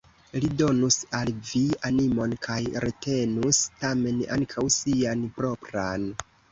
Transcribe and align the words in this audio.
Li 0.43 0.47
donus 0.61 0.95
al 1.17 1.31
vi 1.49 1.61
animon 1.91 2.35
kaj 2.47 2.59
retenus 2.87 3.63
tamen 3.85 4.27
ankaŭ 4.39 4.69
sian 4.81 5.27
propran. 5.41 6.15